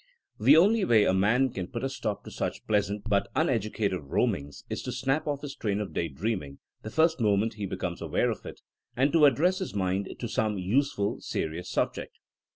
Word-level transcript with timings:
The 0.39 0.57
only 0.57 0.83
way 0.83 1.03
a 1.05 1.13
man 1.13 1.49
can 1.51 1.67
put 1.67 1.83
a 1.83 1.87
stop 1.87 2.23
to 2.23 2.31
such 2.31 2.65
pleasant 2.65 3.03
but 3.07 3.27
uneducative 3.35 4.03
roamings, 4.09 4.63
is 4.67 4.81
to 4.81 4.91
snap 4.91 5.27
off 5.27 5.43
his 5.43 5.53
train 5.53 5.79
of 5.79 5.93
day 5.93 6.07
dreaming 6.07 6.57
the 6.81 6.89
first 6.89 7.19
moment 7.19 7.53
he 7.53 7.67
becomes 7.67 8.01
aware 8.01 8.31
of 8.31 8.43
it, 8.47 8.61
and 8.97 9.13
to 9.13 9.25
address 9.25 9.59
his 9.59 9.75
mind 9.75 10.09
to 10.17 10.27
some 10.27 10.57
useful 10.57 11.19
serious 11.21 11.69
subject. 11.69 12.17